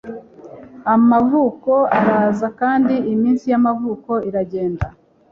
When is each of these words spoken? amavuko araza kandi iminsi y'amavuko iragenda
amavuko 0.95 1.73
araza 1.97 2.47
kandi 2.59 2.95
iminsi 3.13 3.45
y'amavuko 3.51 4.11
iragenda 4.29 4.85